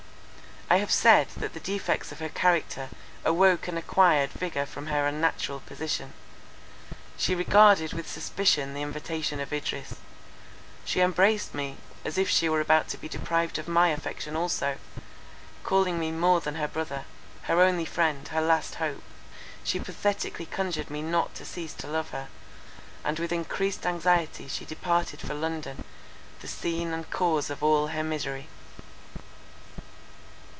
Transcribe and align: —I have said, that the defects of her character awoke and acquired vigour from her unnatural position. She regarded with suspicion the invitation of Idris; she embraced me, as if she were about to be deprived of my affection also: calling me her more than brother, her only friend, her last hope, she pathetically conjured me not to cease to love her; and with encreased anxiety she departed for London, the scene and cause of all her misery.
—I 0.73 0.77
have 0.77 0.89
said, 0.91 1.27
that 1.35 1.53
the 1.53 1.59
defects 1.59 2.13
of 2.13 2.19
her 2.19 2.29
character 2.29 2.87
awoke 3.25 3.67
and 3.67 3.77
acquired 3.77 4.31
vigour 4.31 4.65
from 4.65 4.87
her 4.87 5.05
unnatural 5.05 5.59
position. 5.59 6.13
She 7.17 7.35
regarded 7.35 7.91
with 7.91 8.09
suspicion 8.09 8.73
the 8.73 8.81
invitation 8.81 9.41
of 9.41 9.51
Idris; 9.51 9.95
she 10.85 11.01
embraced 11.01 11.53
me, 11.53 11.75
as 12.05 12.17
if 12.17 12.29
she 12.29 12.47
were 12.47 12.61
about 12.61 12.87
to 12.87 12.97
be 12.97 13.09
deprived 13.09 13.57
of 13.59 13.67
my 13.67 13.89
affection 13.89 14.37
also: 14.37 14.77
calling 15.65 15.99
me 15.99 16.09
her 16.09 16.15
more 16.15 16.39
than 16.39 16.65
brother, 16.69 17.03
her 17.43 17.59
only 17.61 17.83
friend, 17.83 18.29
her 18.29 18.39
last 18.41 18.75
hope, 18.75 19.03
she 19.65 19.77
pathetically 19.77 20.45
conjured 20.45 20.89
me 20.89 21.01
not 21.01 21.35
to 21.35 21.43
cease 21.43 21.73
to 21.73 21.87
love 21.87 22.11
her; 22.11 22.29
and 23.03 23.19
with 23.19 23.33
encreased 23.33 23.85
anxiety 23.85 24.47
she 24.47 24.63
departed 24.63 25.19
for 25.19 25.33
London, 25.33 25.83
the 26.39 26.47
scene 26.47 26.93
and 26.93 27.11
cause 27.11 27.49
of 27.49 27.61
all 27.61 27.87
her 27.87 28.03
misery. 28.05 28.47